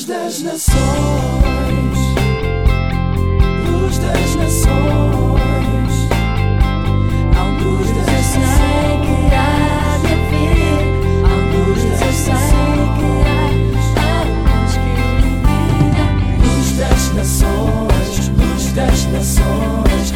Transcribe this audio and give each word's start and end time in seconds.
Luz 0.00 0.08
das 0.08 0.40
nações, 0.40 1.98
luz 3.68 3.98
das 3.98 4.34
nações, 4.36 5.92
a 7.36 7.42
luz 7.62 7.86
das 7.90 8.24
sei 8.24 8.96
que 9.04 9.34
há 9.34 9.98
de 9.98 10.06
haver, 10.14 10.80
a 11.22 11.28
luz 11.52 11.84
das 11.84 12.14
sei 12.16 12.40
que 12.96 13.10
há, 13.28 13.44
a 14.00 14.24
luz 14.24 14.72
que 14.72 14.90
ilumina, 15.20 16.04
luz 16.46 16.68
das 16.78 17.02
nações, 17.12 18.28
luz 18.38 18.72
das 18.72 19.04
nações. 19.12 20.06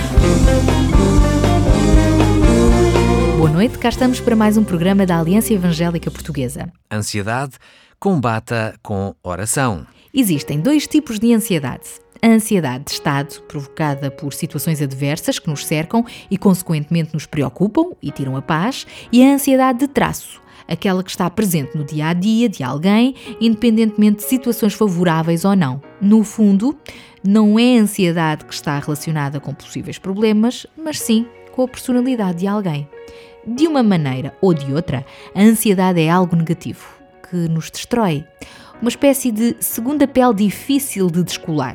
Boa 3.36 3.50
noite, 3.50 3.76
cá 3.76 3.90
estamos 3.90 4.18
para 4.18 4.34
mais 4.34 4.56
um 4.56 4.64
programa 4.64 5.04
da 5.04 5.20
Aliança 5.20 5.52
Evangélica 5.52 6.10
Portuguesa. 6.10 6.72
Ansiedade, 6.90 7.58
combata 8.04 8.78
com 8.82 9.14
oração. 9.22 9.86
Existem 10.12 10.60
dois 10.60 10.86
tipos 10.86 11.18
de 11.18 11.32
ansiedade. 11.32 11.88
A 12.20 12.26
ansiedade 12.28 12.84
de 12.84 12.90
estado, 12.90 13.40
provocada 13.48 14.10
por 14.10 14.34
situações 14.34 14.82
adversas 14.82 15.38
que 15.38 15.48
nos 15.48 15.64
cercam 15.64 16.04
e, 16.30 16.36
consequentemente, 16.36 17.14
nos 17.14 17.24
preocupam 17.24 17.92
e 18.02 18.10
tiram 18.10 18.36
a 18.36 18.42
paz, 18.42 18.86
e 19.10 19.24
a 19.24 19.32
ansiedade 19.32 19.78
de 19.78 19.88
traço, 19.88 20.38
aquela 20.68 21.02
que 21.02 21.08
está 21.08 21.30
presente 21.30 21.78
no 21.78 21.82
dia 21.82 22.08
a 22.08 22.12
dia 22.12 22.46
de 22.46 22.62
alguém, 22.62 23.14
independentemente 23.40 24.18
de 24.18 24.24
situações 24.24 24.74
favoráveis 24.74 25.46
ou 25.46 25.56
não. 25.56 25.80
No 25.98 26.22
fundo, 26.24 26.76
não 27.26 27.58
é 27.58 27.78
a 27.78 27.80
ansiedade 27.80 28.44
que 28.44 28.52
está 28.52 28.78
relacionada 28.78 29.40
com 29.40 29.54
possíveis 29.54 29.96
problemas, 29.96 30.66
mas 30.76 31.00
sim 31.00 31.26
com 31.52 31.62
a 31.62 31.68
personalidade 31.68 32.40
de 32.40 32.46
alguém. 32.46 32.86
De 33.46 33.66
uma 33.66 33.82
maneira 33.82 34.36
ou 34.42 34.52
de 34.52 34.74
outra, 34.74 35.06
a 35.34 35.40
ansiedade 35.40 36.02
é 36.02 36.10
algo 36.10 36.36
negativo, 36.36 37.03
que 37.34 37.48
nos 37.48 37.68
destrói. 37.68 38.24
Uma 38.80 38.88
espécie 38.88 39.32
de 39.32 39.56
segunda 39.58 40.06
pele 40.06 40.34
difícil 40.34 41.08
de 41.10 41.24
descolar, 41.24 41.74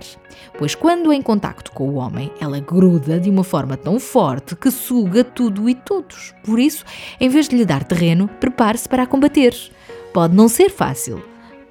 pois 0.58 0.74
quando 0.74 1.12
em 1.12 1.22
contacto 1.22 1.72
com 1.72 1.90
o 1.90 1.96
homem, 1.96 2.32
ela 2.40 2.60
gruda 2.60 3.20
de 3.20 3.30
uma 3.30 3.44
forma 3.44 3.76
tão 3.76 4.00
forte 4.00 4.56
que 4.56 4.72
suga 4.72 5.24
tudo 5.24 5.70
e 5.70 5.76
todos. 5.76 6.34
Por 6.44 6.60
isso, 6.60 6.86
em 7.20 7.28
vez 7.28 7.50
de 7.50 7.58
lhe 7.58 7.66
dar 7.66 7.84
terreno, 7.84 8.30
prepare-se 8.40 8.88
para 8.88 9.04
a 9.04 9.08
combater. 9.08 9.54
Pode 10.14 10.34
não 10.34 10.48
ser 10.48 10.70
fácil, 10.70 11.22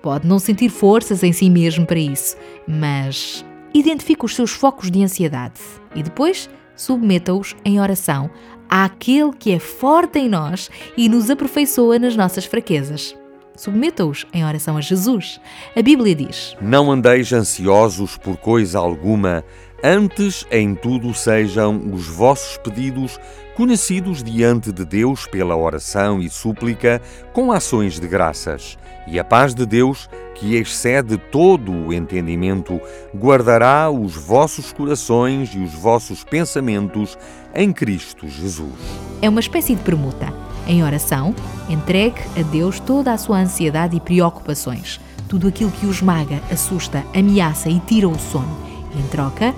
pode 0.03 0.27
não 0.27 0.39
sentir 0.39 0.69
forças 0.69 1.23
em 1.23 1.33
si 1.33 1.49
mesmo 1.49 1.87
para 1.87 1.99
isso, 1.99 2.37
mas 2.67 3.45
identifique 3.73 4.25
os 4.25 4.35
seus 4.35 4.51
focos 4.51 4.91
de 4.91 5.03
ansiedade 5.03 5.61
e 5.95 6.03
depois 6.03 6.51
submeta-os 6.77 7.57
em 7.65 7.81
oração 7.81 8.31
àquele 8.69 9.33
que 9.33 9.53
é 9.53 9.59
forte 9.59 10.19
em 10.19 10.29
nós 10.29 10.71
e 10.97 11.09
nos 11.09 11.31
aperfeiçoa 11.31 11.99
nas 11.99 12.17
nossas 12.17 12.45
fraquezas. 12.45 13.17
Submeta-os 13.59 14.25
em 14.33 14.45
oração 14.45 14.77
a 14.77 14.81
Jesus. 14.81 15.41
A 15.75 15.83
Bíblia 15.83 16.15
diz: 16.15 16.57
Não 16.61 16.93
andeis 16.93 17.33
ansiosos 17.33 18.17
por 18.17 18.37
coisa 18.37 18.79
alguma, 18.79 19.45
antes 19.83 20.47
em 20.51 20.75
tudo 20.75 21.13
sejam 21.15 21.81
os 21.93 22.07
vossos 22.09 22.59
pedidos 22.59 23.19
conhecidos 23.59 24.23
diante 24.23 24.71
de 24.71 24.85
Deus 24.85 25.27
pela 25.27 25.57
oração 25.57 26.21
e 26.21 26.31
súplica, 26.31 27.03
com 27.33 27.51
ações 27.51 27.99
de 27.99 28.07
graças. 28.07 28.79
E 29.09 29.19
a 29.19 29.25
paz 29.25 29.53
de 29.53 29.67
Deus, 29.67 30.09
que 30.37 30.55
excede 30.55 31.17
todo 31.17 31.73
o 31.73 31.93
entendimento, 31.93 32.81
guardará 33.13 33.91
os 33.91 34.15
vossos 34.15 34.73
corações 34.73 35.51
e 35.55 35.59
os 35.59 35.73
vossos 35.73 36.23
pensamentos 36.23 37.19
em 37.53 37.73
Cristo 37.73 38.29
Jesus. 38.29 38.79
É 39.21 39.29
uma 39.29 39.41
espécie 39.41 39.75
de 39.75 39.83
permuta. 39.83 40.33
Em 40.65 40.85
oração, 40.85 41.35
entregue 41.69 42.21
a 42.39 42.43
Deus 42.43 42.79
toda 42.79 43.13
a 43.13 43.19
sua 43.19 43.39
ansiedade 43.39 43.97
e 43.97 44.01
preocupações, 44.01 45.01
tudo 45.29 45.49
aquilo 45.49 45.73
que 45.73 45.87
o 45.87 45.91
esmaga, 45.91 46.41
assusta, 46.49 47.05
ameaça 47.13 47.69
e 47.69 47.81
tira 47.81 48.09
o 48.09 48.17
sono. 48.17 48.57
Em 48.95 49.03
troca, 49.09 49.53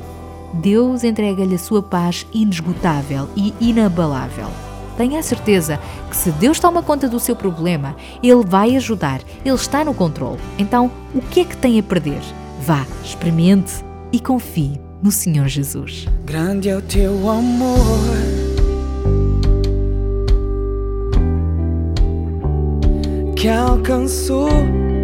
Deus 0.55 1.05
entrega-lhe 1.05 1.55
a 1.55 1.59
sua 1.59 1.83
paz 1.83 2.27
inesgotável 2.33 3.29
e 3.37 3.55
inabalável. 3.61 4.49
Tenha 4.97 5.21
a 5.21 5.23
certeza 5.23 5.81
que 6.11 6.17
se 6.17 6.31
Deus 6.33 6.61
toma 6.61 6.83
conta 6.83 7.09
do 7.09 7.19
seu 7.19 7.35
problema, 7.35 7.97
Ele 8.23 8.45
vai 8.45 8.77
ajudar, 8.77 9.23
Ele 9.45 9.55
está 9.55 9.85
no 9.85 9.95
controle. 9.95 10.39
Então, 10.59 10.91
o 11.15 11.23
que 11.23 11.41
é 11.41 11.45
que 11.45 11.57
tem 11.57 11.79
a 11.79 11.83
perder? 11.83 12.21
Vá, 12.61 12.87
experimente 13.03 13.85
e 14.13 14.21
confie 14.21 14.81
no 15.03 15.11
Senhor 15.11 15.49
Jesus. 15.49 16.07
Grande 16.25 16.69
é 16.69 16.77
o 16.77 16.83
teu 16.83 17.31
amor. 17.31 17.79
Que 23.37 23.49
alcançou 23.49 24.51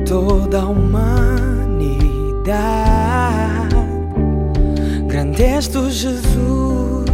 toda 0.06 0.60
a 0.60 0.66
humanidade. 0.66 1.16
Tu, 5.36 5.91
Jesus. 5.91 7.04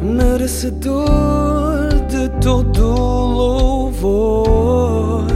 Merecedor 0.00 1.88
de 2.06 2.28
todo 2.40 2.86
louvor. 3.34 5.26